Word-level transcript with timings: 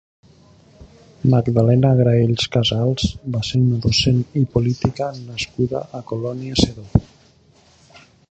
Magdalena 1.33 1.91
Graells 1.99 2.47
Casals 2.55 3.11
va 3.35 3.43
ser 3.49 3.61
una 3.65 3.77
docent 3.85 4.19
i 4.43 4.45
política 4.57 5.09
nascuda 5.19 5.83
a 5.99 6.03
Colònia 6.13 6.59
Sedó. 6.65 7.05